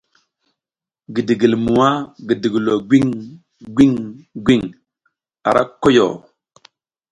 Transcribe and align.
Gidigilmwa 1.13 1.89
gidigilo 2.27 2.73
gwiŋ 2.87 3.07
gwiŋ 3.75 3.93
gwiŋ 4.45 4.61
a 5.47 5.49
ra 5.55 5.63
koyo. 5.81 6.07